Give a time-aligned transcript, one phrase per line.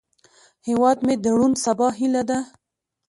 [0.67, 2.39] هیواد مې د روڼ سبا هیله ده